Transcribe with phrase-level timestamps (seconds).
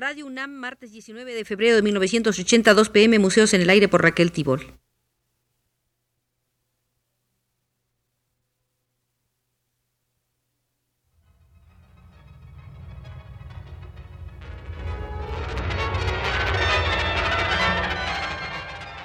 [0.00, 4.30] Radio UNAM, martes 19 de febrero de 1982 pm, Museos en el Aire por Raquel
[4.30, 4.64] Tibol.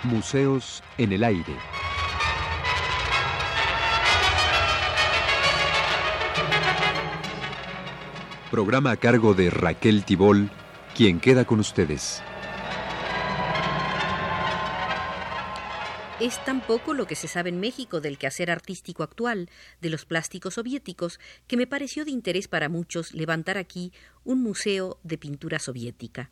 [0.03, 1.55] Museos en el Aire.
[8.51, 10.51] Programa a cargo de Raquel Tibol,
[10.95, 12.21] quien queda con ustedes.
[16.19, 19.49] Es tan poco lo que se sabe en México del quehacer artístico actual
[19.81, 23.91] de los plásticos soviéticos que me pareció de interés para muchos levantar aquí
[24.23, 26.29] un museo de pintura soviética.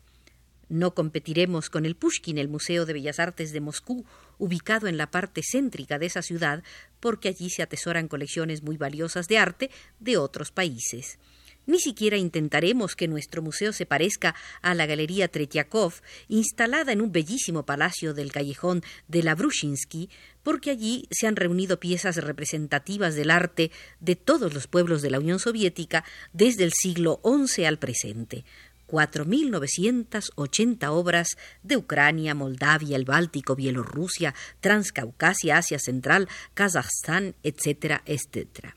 [0.68, 4.06] No competiremos con el Pushkin, el Museo de Bellas Artes de Moscú,
[4.38, 6.62] ubicado en la parte céntrica de esa ciudad,
[6.98, 11.18] porque allí se atesoran colecciones muy valiosas de arte de otros países.
[11.64, 15.94] Ni siquiera intentaremos que nuestro museo se parezca a la Galería Tretiakov,
[16.28, 20.10] instalada en un bellísimo palacio del callejón de la Brushinsky,
[20.42, 25.20] porque allí se han reunido piezas representativas del arte de todos los pueblos de la
[25.20, 28.44] Unión Soviética desde el siglo XI al presente.
[28.88, 38.76] 4.980 obras de Ucrania, Moldavia, el Báltico, Bielorrusia, Transcaucasia, Asia Central, Kazajstán, etcétera, etcétera.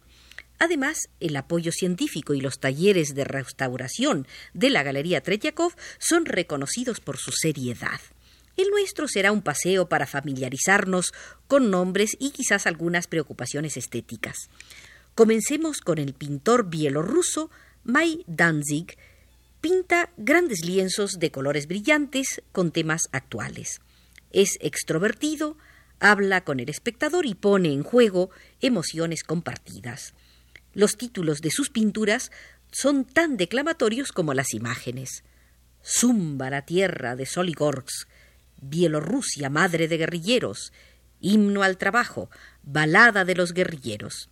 [0.59, 6.99] Además, el apoyo científico y los talleres de restauración de la Galería Tretyakov son reconocidos
[6.99, 7.99] por su seriedad.
[8.57, 11.13] El nuestro será un paseo para familiarizarnos
[11.47, 14.49] con nombres y quizás algunas preocupaciones estéticas.
[15.13, 17.51] Comencemos con el pintor bielorruso
[17.83, 18.97] Mai Danzig.
[19.59, 23.81] Pinta grandes lienzos de colores brillantes con temas actuales.
[24.31, 25.57] Es extrovertido,
[25.99, 28.29] habla con el espectador y pone en juego
[28.61, 30.13] emociones compartidas.
[30.75, 32.31] Los títulos de sus pinturas
[32.69, 35.23] son tan declamatorios como las imágenes.
[35.81, 38.09] Zumba la tierra de Soligorsk,
[38.61, 40.73] Bielorrusia, madre de guerrilleros,
[41.21, 42.29] himno al trabajo,
[42.61, 44.29] balada de los guerrilleros.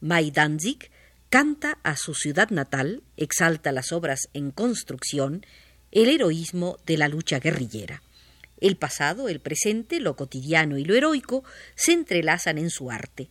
[0.00, 0.90] Maidanzik
[1.30, 5.46] canta a su ciudad natal, exalta las obras en construcción,
[5.92, 8.02] el heroísmo de la lucha guerrillera.
[8.60, 11.44] El pasado, el presente, lo cotidiano y lo heroico
[11.76, 13.30] se entrelazan en su arte.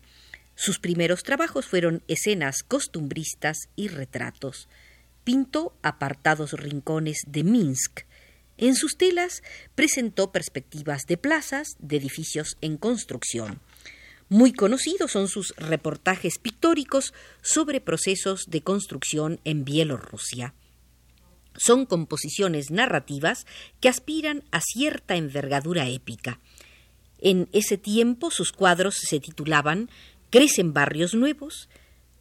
[0.60, 4.68] Sus primeros trabajos fueron escenas costumbristas y retratos.
[5.24, 8.02] Pintó apartados rincones de Minsk.
[8.58, 9.44] En sus telas
[9.76, 13.62] presentó perspectivas de plazas, de edificios en construcción.
[14.30, 17.14] Muy conocidos son sus reportajes pictóricos
[17.44, 20.56] sobre procesos de construcción en Bielorrusia.
[21.56, 23.46] Son composiciones narrativas
[23.80, 26.40] que aspiran a cierta envergadura épica.
[27.20, 29.90] En ese tiempo sus cuadros se titulaban
[30.30, 31.70] crecen barrios nuevos,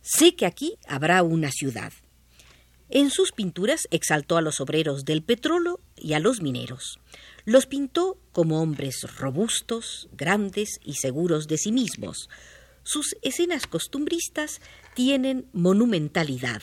[0.02, 1.92] sé que aquí habrá una ciudad.
[2.88, 7.00] En sus pinturas exaltó a los obreros del petróleo y a los mineros.
[7.44, 12.28] Los pintó como hombres robustos, grandes y seguros de sí mismos.
[12.84, 14.60] Sus escenas costumbristas
[14.94, 16.62] tienen monumentalidad,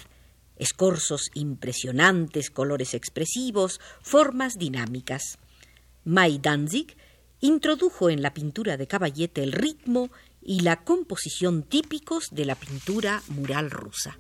[0.58, 5.40] escorzos impresionantes, colores expresivos, formas dinámicas.
[6.06, 6.96] Mai Danzig
[7.42, 10.10] introdujo en la pintura de caballete el ritmo
[10.46, 14.18] y la composición típicos de la pintura mural rusa.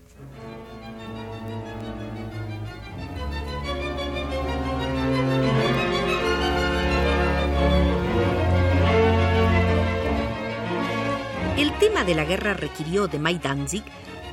[11.57, 13.84] El tema de la guerra requirió de Mai Danzig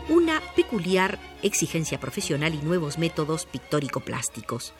[0.08, 4.72] una peculiar exigencia profesional y nuevos métodos pictórico-plásticos.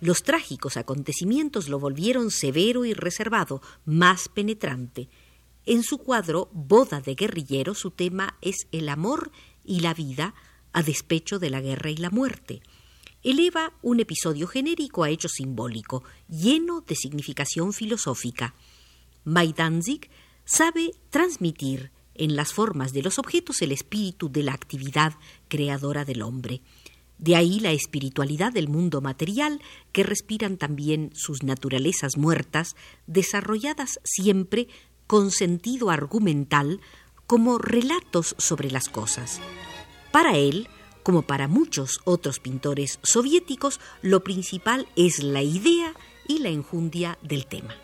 [0.00, 5.08] Los trágicos acontecimientos lo volvieron severo y reservado, más penetrante.
[5.66, 9.32] En su cuadro Boda de guerrillero su tema es el amor
[9.64, 10.34] y la vida
[10.74, 12.60] a despecho de la guerra y la muerte.
[13.22, 18.54] Eleva un episodio genérico a hecho simbólico, lleno de significación filosófica.
[19.24, 20.10] Maidanzig
[20.44, 25.14] sabe transmitir en las formas de los objetos el espíritu de la actividad
[25.48, 26.60] creadora del hombre.
[27.16, 29.62] De ahí la espiritualidad del mundo material
[29.92, 32.76] que respiran también sus naturalezas muertas,
[33.06, 34.68] desarrolladas siempre
[35.06, 36.80] con sentido argumental
[37.26, 39.40] como relatos sobre las cosas.
[40.12, 40.68] Para él,
[41.02, 45.94] como para muchos otros pintores soviéticos, lo principal es la idea
[46.26, 47.74] y la enjundia del tema.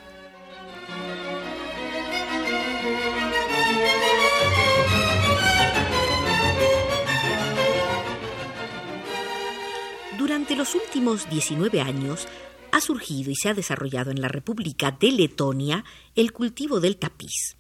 [10.19, 12.29] Durante los últimos 19 años,
[12.73, 15.85] ha surgido y se ha desarrollado en la República de Letonia
[16.15, 17.57] el cultivo del tapiz.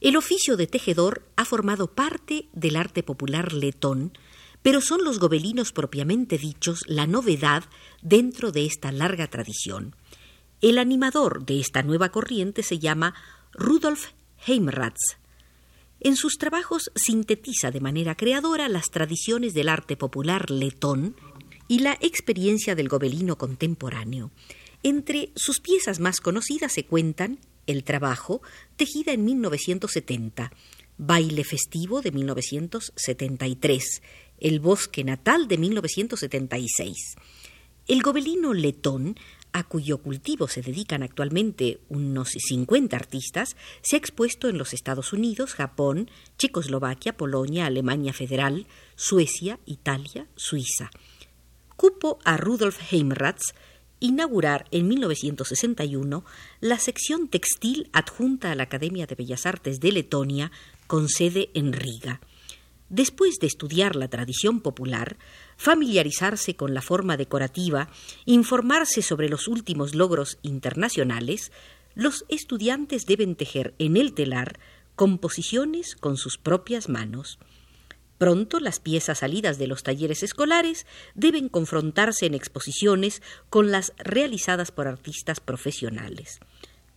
[0.00, 4.12] El oficio de tejedor ha formado parte del arte popular letón,
[4.62, 7.64] pero son los gobelinos propiamente dichos la novedad
[8.02, 9.94] dentro de esta larga tradición.
[10.60, 13.14] El animador de esta nueva corriente se llama
[13.52, 14.12] Rudolf
[14.46, 15.18] Heimratz.
[16.00, 21.16] En sus trabajos sintetiza de manera creadora las tradiciones del arte popular letón
[21.74, 24.30] y la experiencia del gobelino contemporáneo.
[24.84, 28.42] Entre sus piezas más conocidas se cuentan El trabajo,
[28.76, 30.52] tejida en 1970,
[30.98, 34.02] Baile festivo de 1973,
[34.38, 37.16] El bosque natal de 1976.
[37.88, 39.16] El gobelino letón
[39.52, 45.12] a cuyo cultivo se dedican actualmente unos 50 artistas, se ha expuesto en los Estados
[45.12, 50.90] Unidos, Japón, Checoslovaquia, Polonia, Alemania Federal, Suecia, Italia, Suiza.
[51.76, 53.54] Cupo a Rudolf Heimratz
[54.00, 56.24] inaugurar en 1961
[56.60, 60.52] la sección textil adjunta a la Academia de Bellas Artes de Letonia
[60.86, 62.20] con sede en Riga.
[62.90, 65.16] Después de estudiar la tradición popular,
[65.56, 67.88] familiarizarse con la forma decorativa,
[68.24, 71.50] informarse sobre los últimos logros internacionales,
[71.94, 74.58] los estudiantes deben tejer en el telar
[74.96, 77.38] composiciones con sus propias manos.
[78.18, 84.70] Pronto las piezas salidas de los talleres escolares deben confrontarse en exposiciones con las realizadas
[84.70, 86.40] por artistas profesionales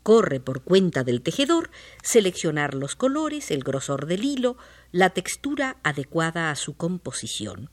[0.08, 1.70] corre por cuenta del tejedor
[2.02, 4.56] seleccionar los colores, el grosor del hilo,
[4.94, 7.70] la textura adecuada a su composición.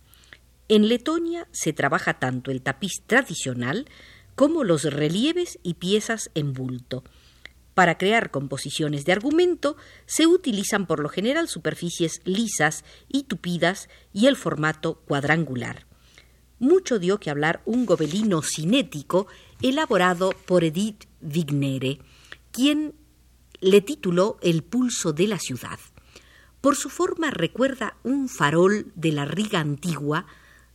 [0.67, 3.87] En Letonia se trabaja tanto el tapiz tradicional
[4.35, 7.05] como los relieves y piezas en bulto.
[7.74, 9.76] Para crear composiciones de argumento
[10.06, 15.86] se utilizan por lo general superficies lisas y tupidas y el formato cuadrangular.
[16.60, 19.26] Mucho dio que hablar un gobelino cinético
[19.60, 21.98] elaborado por Edith Vignere,
[22.52, 22.94] quien
[23.60, 25.80] le tituló El pulso de la ciudad.
[26.60, 30.26] Por su forma recuerda un farol de la riga antigua,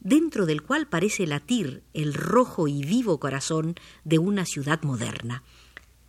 [0.01, 5.43] dentro del cual parece latir el rojo y vivo corazón de una ciudad moderna.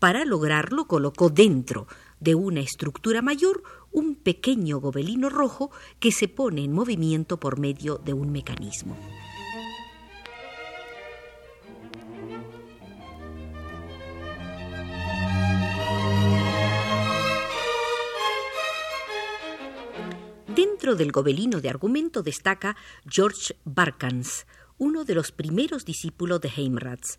[0.01, 1.87] Para lograrlo colocó dentro
[2.21, 3.63] de una estructura mayor
[3.93, 8.97] un pequeño gobelino rojo que se pone en movimiento por medio de un mecanismo.
[20.49, 22.75] Dentro del gobelino de argumento destaca
[23.07, 24.47] George Barkans,
[24.79, 27.19] uno de los primeros discípulos de Heimratz.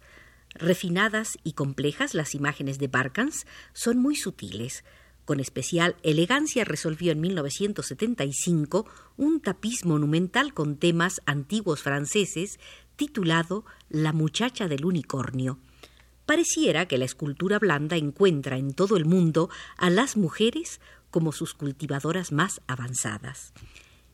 [0.55, 4.83] Refinadas y complejas, las imágenes de Barkans son muy sutiles.
[5.25, 8.85] Con especial elegancia resolvió en 1975
[9.17, 12.59] un tapiz monumental con temas antiguos franceses
[12.95, 15.59] titulado La muchacha del unicornio.
[16.25, 21.53] Pareciera que la escultura blanda encuentra en todo el mundo a las mujeres como sus
[21.53, 23.53] cultivadoras más avanzadas.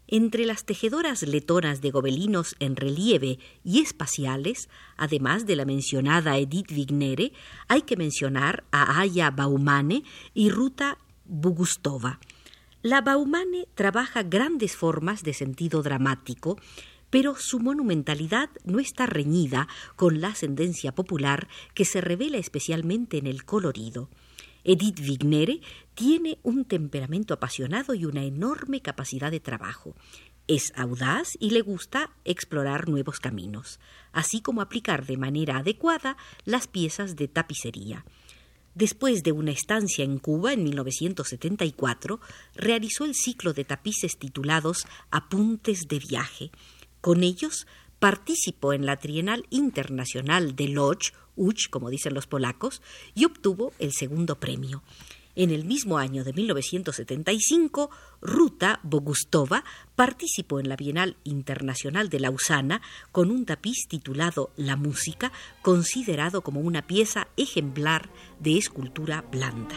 [0.09, 6.71] Entre las tejedoras letonas de gobelinos en relieve y espaciales, además de la mencionada Edith
[6.71, 7.33] Vignere,
[7.67, 12.19] hay que mencionar a Aya Baumane y Ruta Bugustova.
[12.81, 16.57] La Baumane trabaja grandes formas de sentido dramático,
[17.09, 19.67] pero su monumentalidad no está reñida
[19.97, 24.09] con la ascendencia popular que se revela especialmente en el colorido.
[24.63, 25.61] Edith Vignere
[25.97, 29.95] tiene un temperamento apasionado y una enorme capacidad de trabajo.
[30.47, 33.79] Es audaz y le gusta explorar nuevos caminos,
[34.11, 38.05] así como aplicar de manera adecuada las piezas de tapicería.
[38.75, 42.19] Después de una estancia en Cuba en 1974,
[42.53, 46.51] realizó el ciclo de tapices titulados Apuntes de viaje.
[47.01, 47.65] Con ellos
[47.97, 52.83] participó en la Trienal Internacional de Lodge, Uch, como dicen los polacos,
[53.15, 54.83] y obtuvo el segundo premio.
[55.37, 57.91] En el mismo año de 1975,
[58.21, 59.63] Ruta Bogustova
[59.95, 66.61] participó en la Bienal Internacional de Lausana con un tapiz titulado La Música, considerado como
[66.61, 69.75] una pieza ejemplar de escultura blanda.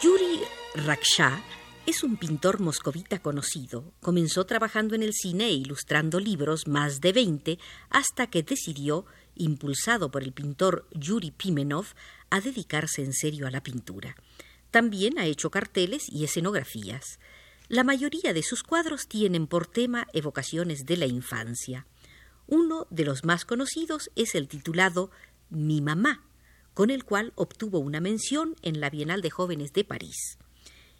[0.00, 0.40] Yuri
[0.86, 1.42] Raksha
[1.86, 3.92] es un pintor moscovita conocido.
[4.00, 7.58] Comenzó trabajando en el cine e ilustrando libros, más de veinte,
[7.90, 11.86] hasta que decidió, impulsado por el pintor Yuri Pimenov,
[12.30, 14.14] a dedicarse en serio a la pintura.
[14.70, 17.18] También ha hecho carteles y escenografías.
[17.68, 21.86] La mayoría de sus cuadros tienen por tema evocaciones de la infancia.
[22.46, 25.10] Uno de los más conocidos es el titulado
[25.50, 26.22] Mi mamá,
[26.74, 30.38] con el cual obtuvo una mención en la Bienal de Jóvenes de París.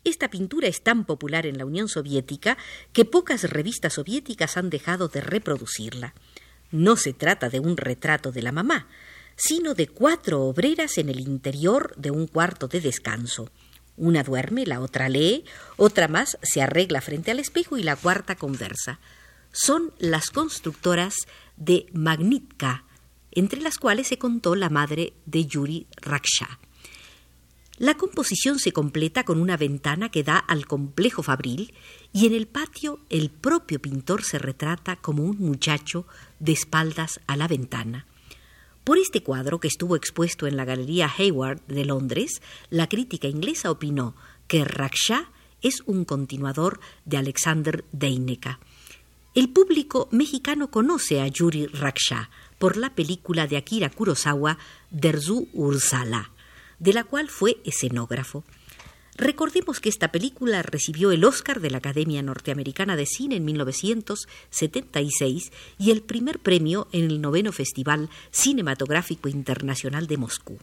[0.05, 2.59] Esta pintura es tan popular en la Unión Soviética
[2.93, 6.15] que pocas revistas soviéticas han dejado de reproducirla.
[6.73, 8.89] No se trata de un retrato de la mamá,
[9.37, 13.51] sino de cuatro obreras en el interior de un cuarto de descanso.
[13.97, 15.45] Una duerme, la otra lee,
[15.77, 18.99] otra más se arregla frente al espejo y la cuarta conversa.
[19.53, 21.15] Son las constructoras
[21.57, 22.85] de Magnitka,
[23.31, 26.59] entre las cuales se contó la madre de Yuri Raksha.
[27.79, 31.73] La composición se completa con una ventana que da al complejo fabril
[32.13, 36.07] y en el patio el propio pintor se retrata como un muchacho
[36.39, 38.07] de espaldas a la ventana.
[38.85, 43.71] Por este cuadro, que estuvo expuesto en la Galería Hayward de Londres, la crítica inglesa
[43.71, 44.17] opinó
[44.49, 45.31] que Raksha
[45.63, 48.59] es un continuador de Alexander Deineka.
[49.35, 54.59] El público mexicano conoce a Yuri Raksha por la película de Akira Kurosawa
[54.91, 56.32] Derzu Ursala,
[56.83, 58.45] de la cual fue escenógrafo.
[59.17, 65.53] Recordemos que esta película recibió el Oscar de la Academia Norteamericana de Cine en 1976
[65.79, 70.59] y el primer premio en el noveno Festival Cinematográfico Internacional de Moscú.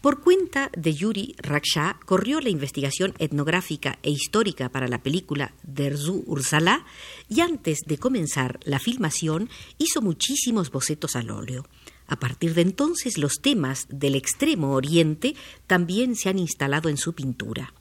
[0.00, 6.22] Por cuenta de Yuri Raksha, corrió la investigación etnográfica e histórica para la película Derzu
[6.26, 6.86] Ursala
[7.28, 11.66] y antes de comenzar la filmación hizo muchísimos bocetos al óleo.
[12.10, 15.36] A partir de entonces los temas del extremo oriente
[15.68, 17.72] también se han instalado en su pintura.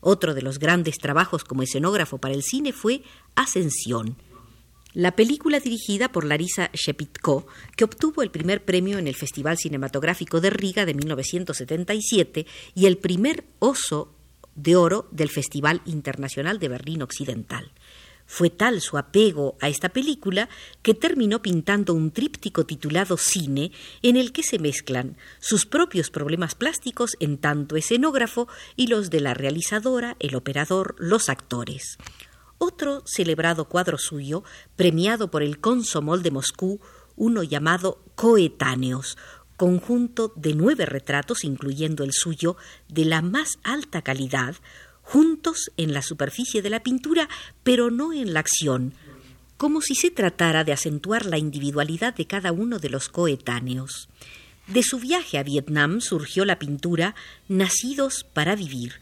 [0.00, 3.02] Otro de los grandes trabajos como escenógrafo para el cine fue
[3.34, 4.16] Ascensión,
[4.94, 10.40] la película dirigida por Larisa Shepitko, que obtuvo el primer premio en el Festival Cinematográfico
[10.40, 14.14] de Riga de 1977 y el primer Oso
[14.54, 17.72] de Oro del Festival Internacional de Berlín Occidental.
[18.26, 20.48] Fue tal su apego a esta película
[20.82, 26.54] que terminó pintando un tríptico titulado Cine, en el que se mezclan sus propios problemas
[26.54, 31.98] plásticos en tanto escenógrafo y los de la realizadora, el operador, los actores.
[32.58, 34.42] Otro celebrado cuadro suyo,
[34.74, 36.80] premiado por el Consomol de Moscú,
[37.14, 39.16] uno llamado Coetáneos,
[39.56, 42.56] conjunto de nueve retratos, incluyendo el suyo,
[42.88, 44.56] de la más alta calidad,
[45.06, 47.28] juntos en la superficie de la pintura,
[47.62, 48.92] pero no en la acción,
[49.56, 54.08] como si se tratara de acentuar la individualidad de cada uno de los coetáneos.
[54.66, 57.14] De su viaje a Vietnam surgió la pintura
[57.46, 58.94] Nacidos para Vivir,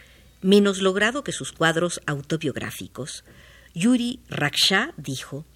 [0.42, 3.24] menos logrado que sus cuadros autobiográficos.
[3.74, 5.46] Yuri Raksha dijo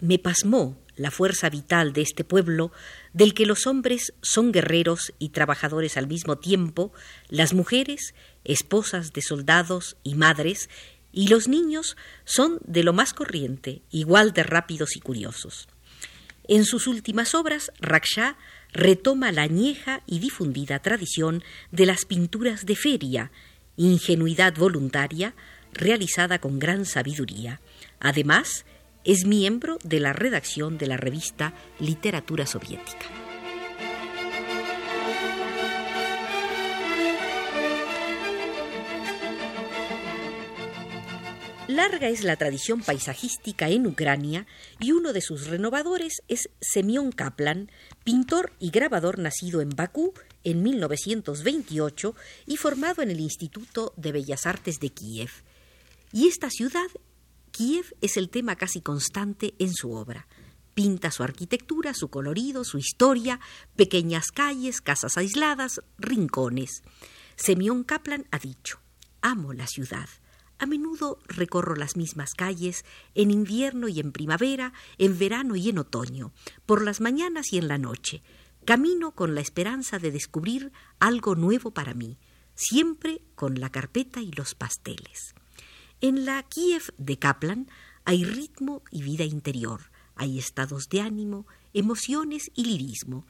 [0.00, 2.72] Me pasmó la fuerza vital de este pueblo,
[3.12, 6.92] del que los hombres son guerreros y trabajadores al mismo tiempo,
[7.28, 10.68] las mujeres esposas de soldados y madres,
[11.12, 15.68] y los niños son de lo más corriente, igual de rápidos y curiosos.
[16.46, 18.36] En sus últimas obras, Raksha
[18.72, 23.30] retoma la añeja y difundida tradición de las pinturas de feria,
[23.76, 25.34] ingenuidad voluntaria,
[25.72, 27.60] realizada con gran sabiduría.
[28.00, 28.66] Además,
[29.04, 33.06] es miembro de la redacción de la revista Literatura Soviética.
[41.66, 44.46] Larga es la tradición paisajística en Ucrania
[44.80, 47.70] y uno de sus renovadores es Semyon Kaplan,
[48.04, 50.12] pintor y grabador nacido en Bakú
[50.44, 52.14] en 1928
[52.46, 55.30] y formado en el Instituto de Bellas Artes de Kiev.
[56.12, 56.86] Y esta ciudad,
[57.56, 60.26] Kiev, es el tema casi constante en su obra.
[60.74, 63.38] Pinta su arquitectura, su colorido, su historia,
[63.76, 66.82] pequeñas calles, casas aisladas, rincones.
[67.36, 68.80] Semyon Kaplan ha dicho,
[69.22, 70.08] amo la ciudad
[70.58, 72.84] a menudo recorro las mismas calles,
[73.14, 76.32] en invierno y en primavera, en verano y en otoño,
[76.66, 78.22] por las mañanas y en la noche.
[78.64, 82.18] Camino con la esperanza de descubrir algo nuevo para mí,
[82.54, 85.34] siempre con la carpeta y los pasteles.
[86.00, 87.68] En la Kiev de Kaplan
[88.04, 93.24] hay ritmo y vida interior, hay estados de ánimo, emociones y lirismo.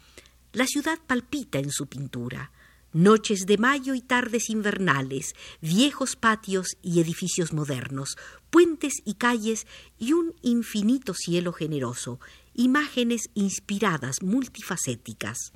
[0.53, 2.51] La ciudad palpita en su pintura,
[2.93, 8.17] noches de mayo y tardes invernales, viejos patios y edificios modernos,
[8.51, 9.67] puentes y calles
[9.99, 12.21] y un infinito cielo generoso,
[12.55, 15.53] imágenes inspiradas, multifacéticas.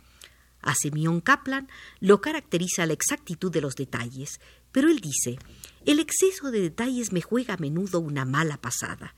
[0.60, 1.68] A Semyon Kaplan
[2.00, 4.40] lo caracteriza la exactitud de los detalles,
[4.78, 5.40] pero él dice,
[5.87, 9.16] el exceso de detalles me juega a menudo una mala pasada.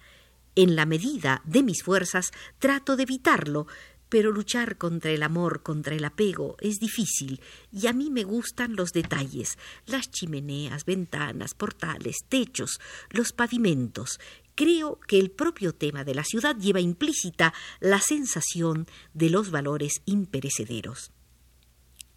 [0.57, 3.67] En la medida de mis fuerzas trato de evitarlo,
[4.09, 8.75] pero luchar contra el amor, contra el apego, es difícil, y a mí me gustan
[8.75, 14.19] los detalles, las chimeneas, ventanas, portales, techos, los pavimentos.
[14.55, 20.01] Creo que el propio tema de la ciudad lleva implícita la sensación de los valores
[20.07, 21.13] imperecederos.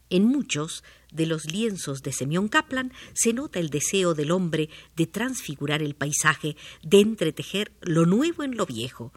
[0.10, 5.08] En muchos de los lienzos de Semyon Kaplan se nota el deseo del hombre de
[5.08, 9.14] transfigurar el paisaje, de entretejer lo nuevo en lo viejo,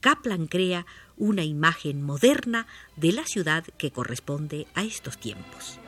[0.00, 2.66] Kaplan crea una imagen moderna
[2.96, 5.78] de la ciudad que corresponde a estos tiempos.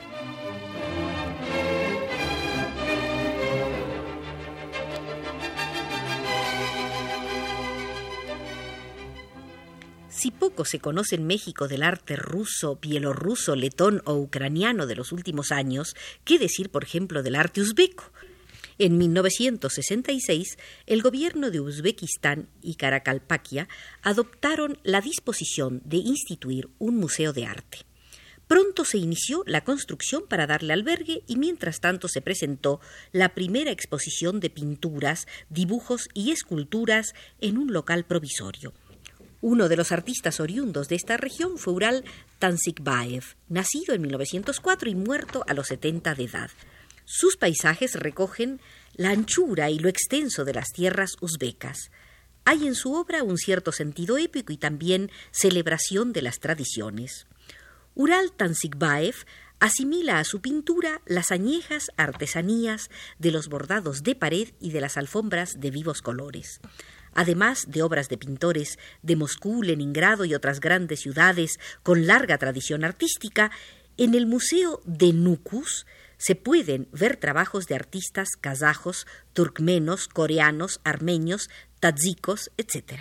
[10.23, 15.11] Si poco se conoce en México del arte ruso, bielorruso, letón o ucraniano de los
[15.11, 18.09] últimos años, ¿qué decir, por ejemplo, del arte uzbeco?
[18.77, 23.67] En 1966, el gobierno de Uzbekistán y Karakalpakia
[24.01, 27.79] adoptaron la disposición de instituir un museo de arte.
[28.47, 32.79] Pronto se inició la construcción para darle albergue y mientras tanto se presentó
[33.11, 38.71] la primera exposición de pinturas, dibujos y esculturas en un local provisorio.
[39.45, 42.05] Uno de los artistas oriundos de esta región fue Ural
[42.39, 46.49] Tansikbaev, nacido en 1904 y muerto a los 70 de edad.
[47.03, 48.61] Sus paisajes recogen
[48.93, 51.91] la anchura y lo extenso de las tierras uzbecas.
[52.45, 57.27] Hay en su obra un cierto sentido épico y también celebración de las tradiciones.
[57.95, 59.25] Ural Tansikbaev
[59.59, 64.95] asimila a su pintura las añejas artesanías de los bordados de pared y de las
[64.95, 66.61] alfombras de vivos colores
[67.15, 72.83] además de obras de pintores de Moscú, Leningrado y otras grandes ciudades con larga tradición
[72.83, 73.51] artística,
[73.97, 75.85] en el Museo de Nukus
[76.17, 82.93] se pueden ver trabajos de artistas kazajos, turkmenos, coreanos, armenios, tadzikos, etc.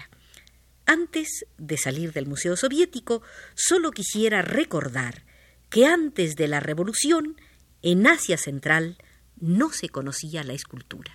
[0.87, 3.23] Antes de salir del Museo Soviético,
[3.54, 5.25] solo quisiera recordar
[5.71, 7.37] que antes de la Revolución,
[7.83, 8.99] en Asia Central,
[9.40, 11.14] no se conocía la escultura.